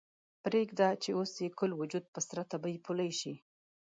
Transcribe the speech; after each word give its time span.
پریږده 0.43 0.89
چې 1.03 1.09
اوس 1.17 1.31
یې 1.43 1.47
ګل 1.59 1.71
وجود 1.81 2.05
په 2.13 2.19
سره 2.27 2.41
تبۍ 2.51 2.75
پولۍ 2.85 3.11
شي 3.19 3.33